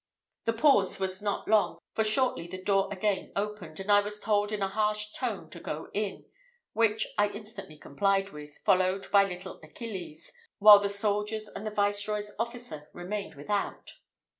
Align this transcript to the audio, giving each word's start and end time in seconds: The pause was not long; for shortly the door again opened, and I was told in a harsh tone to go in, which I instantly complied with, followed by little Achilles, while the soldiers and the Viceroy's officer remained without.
The 0.45 0.53
pause 0.53 0.99
was 0.99 1.21
not 1.21 1.47
long; 1.47 1.77
for 1.93 2.03
shortly 2.03 2.47
the 2.47 2.59
door 2.59 2.89
again 2.91 3.31
opened, 3.35 3.79
and 3.79 3.91
I 3.91 3.99
was 4.01 4.19
told 4.19 4.51
in 4.51 4.63
a 4.63 4.67
harsh 4.67 5.11
tone 5.11 5.47
to 5.51 5.59
go 5.59 5.91
in, 5.93 6.25
which 6.73 7.05
I 7.19 7.29
instantly 7.29 7.77
complied 7.77 8.31
with, 8.31 8.57
followed 8.65 9.05
by 9.11 9.25
little 9.25 9.59
Achilles, 9.61 10.33
while 10.57 10.79
the 10.79 10.89
soldiers 10.89 11.47
and 11.49 11.67
the 11.67 11.69
Viceroy's 11.69 12.31
officer 12.39 12.89
remained 12.93 13.35
without. 13.35 13.99